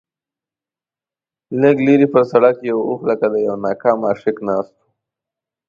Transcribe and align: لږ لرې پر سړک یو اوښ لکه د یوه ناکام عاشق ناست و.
لږ 1.61 1.77
لرې 1.85 2.07
پر 2.13 2.23
سړک 2.31 2.57
یو 2.69 2.79
اوښ 2.87 2.99
لکه 3.09 3.25
د 3.33 3.35
یوه 3.45 3.57
ناکام 3.65 3.99
عاشق 4.07 4.35
ناست 4.47 4.73
و. 4.79 4.81